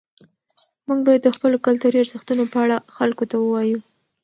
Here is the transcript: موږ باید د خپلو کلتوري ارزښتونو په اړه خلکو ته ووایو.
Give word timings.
موږ 0.87 0.99
باید 1.07 1.21
د 1.23 1.29
خپلو 1.35 1.57
کلتوري 1.65 1.97
ارزښتونو 1.99 2.43
په 2.51 2.57
اړه 2.63 2.75
خلکو 2.95 3.23
ته 3.29 3.35
ووایو. 3.39 3.79